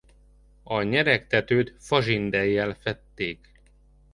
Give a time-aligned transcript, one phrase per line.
[0.63, 3.51] A nyeregtetőt fazsindellyel fedték.